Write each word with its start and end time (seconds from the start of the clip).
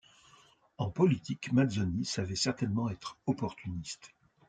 En 0.79 0.89
politique 0.89 1.53
Mazzoni 1.53 2.05
savait 2.05 2.33
certainement 2.35 2.89
être 2.89 3.19
opportuniste. 3.27 4.15